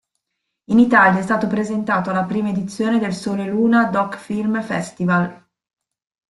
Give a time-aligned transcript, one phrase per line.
[0.71, 5.47] In Italia è stato presentato alla prima edizione del Sole Luna Doc-film Festival.